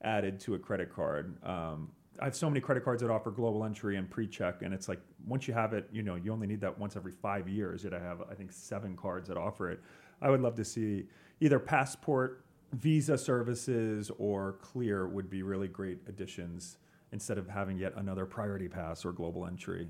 [0.02, 1.36] added to a credit card.
[1.44, 1.90] Um,
[2.20, 5.00] I have so many credit cards that offer global entry and pre-check, and it's like
[5.26, 7.84] once you have it, you know, you only need that once every five years.
[7.84, 9.80] Yet I have, I think, seven cards that offer it.
[10.20, 11.04] I would love to see
[11.40, 16.78] either Passport, Visa services, or Clear would be really great additions
[17.12, 19.88] instead of having yet another Priority Pass or global entry.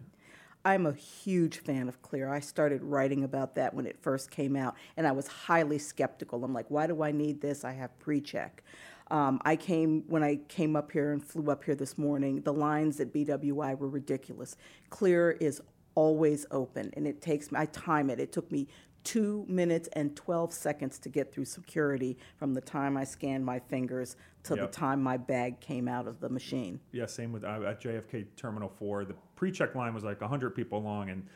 [0.65, 2.31] I'm a huge fan of Clear.
[2.31, 6.45] I started writing about that when it first came out, and I was highly skeptical.
[6.45, 7.65] I'm like, why do I need this?
[7.65, 8.63] I have pre-check.
[9.11, 12.43] Um, I came when I came up here and flew up here this morning.
[12.43, 14.57] The lines at BWI were ridiculous.
[14.91, 15.63] Clear is
[15.95, 17.59] always open, and it takes me.
[17.59, 18.21] I time it.
[18.21, 18.69] It took me
[19.05, 23.59] two minutes and 12 seconds to get through security from the time I scanned my
[23.59, 24.71] fingers to Yep.
[24.71, 26.81] the time my bag came out of the machine.
[26.93, 29.07] Yeah, same with uh, at JFK Terminal 4.
[29.07, 31.27] The pre-check line was like 100 people long, and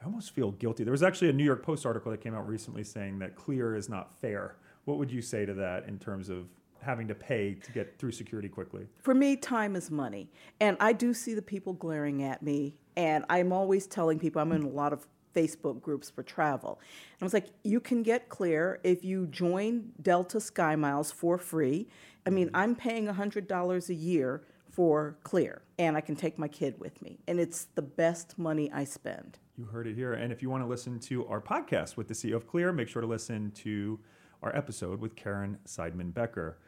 [0.00, 0.84] I almost feel guilty.
[0.84, 3.74] There was actually a New York Post article that came out recently saying that Clear
[3.74, 4.56] is not fair.
[4.84, 6.48] What would you say to that in terms of
[6.82, 8.86] having to pay to get through security quickly?
[9.02, 10.30] For me, time is money.
[10.60, 12.76] And I do see the people glaring at me.
[12.96, 16.78] And I'm always telling people, I'm in a lot of Facebook groups for travel.
[17.14, 21.38] And I was like, you can get clear if you join Delta Sky Miles for
[21.38, 21.88] free.
[22.26, 22.56] I mean, mm-hmm.
[22.56, 27.18] I'm paying $100 a year for clear, and I can take my kid with me.
[27.28, 29.38] And it's the best money I spend.
[29.58, 30.14] You heard it here.
[30.14, 32.88] And if you want to listen to our podcast with the CEO of Clear, make
[32.88, 34.00] sure to listen to
[34.42, 36.58] our episode with Caryn Seidman Becker.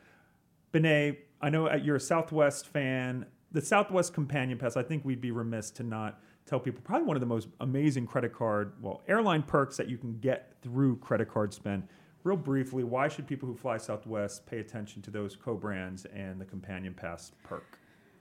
[0.74, 3.26] Benét, I know uh, you're a Southwest fan.
[3.52, 7.16] The Southwest Companion Pass, I think we'd be remiss to not tell people probably one
[7.16, 11.28] of the most amazing credit card, well, airline perks that you can get through credit
[11.28, 11.86] card spend.
[12.24, 16.40] Real briefly, why should people who fly Southwest pay attention to those co brands and
[16.40, 17.78] the Companion Pass perk?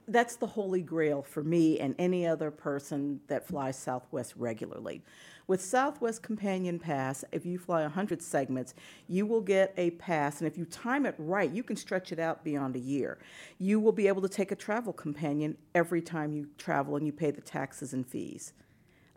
[0.08, 5.02] that's the holy grail for me and any other person that flies Southwest regularly.
[5.46, 8.72] With Southwest Companion Pass, if you fly 100 segments,
[9.08, 12.18] you will get a pass, and if you time it right, you can stretch it
[12.18, 13.18] out beyond a year.
[13.58, 17.12] You will be able to take a travel companion every time you travel and you
[17.12, 18.54] pay the taxes and fees.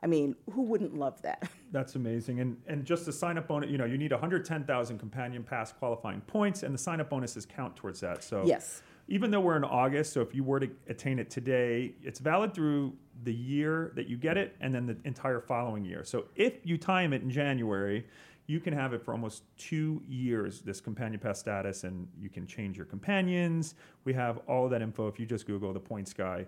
[0.03, 1.49] I mean, who wouldn't love that?
[1.71, 2.41] That's amazing.
[2.41, 6.21] And and just the sign up bonus, you know, you need 110,000 companion pass qualifying
[6.21, 8.21] points, and the sign up bonuses count towards that.
[8.21, 8.83] So Yes.
[9.07, 12.53] Even though we're in August, so if you were to attain it today, it's valid
[12.53, 12.93] through
[13.23, 16.03] the year that you get it, and then the entire following year.
[16.03, 18.05] So if you time it in January.
[18.49, 22.47] You can have it for almost two years, this companion pass status, and you can
[22.47, 23.75] change your companions.
[24.05, 26.45] We have all of that info if you just Google the Points Guy.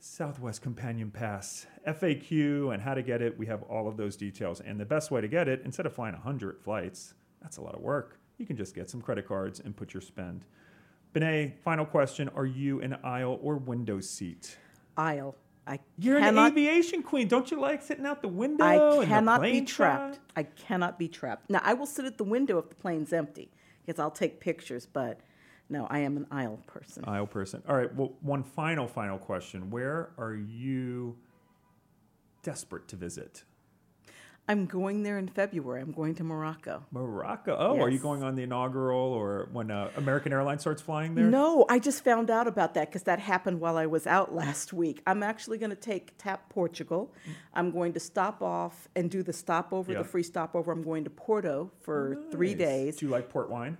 [0.00, 3.36] Southwest Companion Pass, FAQ, and how to get it.
[3.36, 4.60] We have all of those details.
[4.60, 7.74] And the best way to get it, instead of flying 100 flights, that's a lot
[7.74, 8.18] of work.
[8.38, 10.44] You can just get some credit cards and put your spend.
[11.14, 14.56] Benét, final question Are you an aisle or window seat?
[14.96, 15.36] Aisle.
[15.66, 17.28] I You're cannot, an aviation queen.
[17.28, 18.64] Don't you like sitting out the window?
[19.00, 20.14] I cannot be trapped.
[20.14, 20.22] shot?
[20.34, 21.50] I cannot be trapped.
[21.50, 23.50] Now, I will sit at the window if the plane's empty
[23.84, 25.20] because I'll take pictures, but
[25.68, 27.04] no, I am an aisle person.
[27.06, 27.62] Aisle person.
[27.68, 27.94] All right.
[27.94, 29.70] Well, one final, final question.
[29.70, 31.18] Where are you
[32.42, 33.44] desperate to visit?
[34.50, 35.82] I'm going there in February.
[35.82, 36.82] I'm going to Morocco.
[36.90, 37.54] Morocco.
[37.58, 41.26] Oh, are you going on the inaugural or when uh, American Airlines starts flying there?
[41.26, 44.72] No, I just found out about that because that happened while I was out last
[44.72, 45.02] week.
[45.06, 47.12] I'm actually going to take TAP Portugal.
[47.52, 49.98] I'm going to stop off and do the stopover, Yeah.
[49.98, 50.72] the free stopover.
[50.72, 52.96] I'm going to Porto for three days.
[52.96, 53.76] Do you like port wine?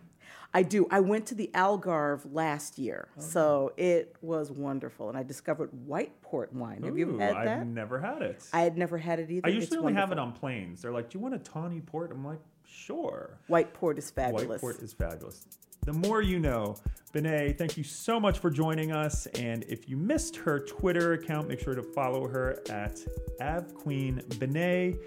[0.54, 0.86] I do.
[0.90, 3.20] I went to the Algarve last year, Oh.
[3.20, 6.82] so it was wonderful, and I discovered white port wine.
[6.84, 8.42] Have you Ooh, had I've never had it.
[8.52, 9.46] I had never had it either.
[9.46, 10.82] I usually only have it on planes.
[10.82, 14.46] They're like, "Do you want a tawny port?" I'm like, "Sure." White port is fabulous.
[14.48, 15.46] White port is fabulous.
[15.84, 16.76] The more you know.
[17.14, 19.24] Benét, thank you so much for joining us.
[19.28, 22.98] And if you missed her Twitter account, make sure to follow her at
[23.40, 24.98] AvQueenBenet.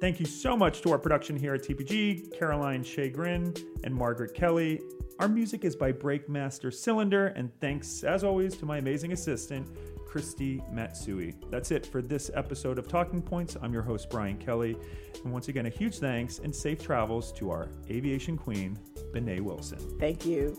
[0.00, 4.80] Thank you so much to our production here at TPG, Caroline Schagrin and Margaret Kelly.
[5.20, 9.66] Our music is by Breakmaster Cylinder, and thanks, as always, to my amazing assistant,
[10.06, 11.34] Christy Matsui.
[11.50, 13.56] That's it for this episode of Talking Points.
[13.62, 14.76] I'm your host, Brian Kelly.
[15.24, 18.78] And once again, a huge thanks and safe travels to our aviation queen,
[19.14, 19.78] Benét Wilson.
[19.98, 20.58] Thank you.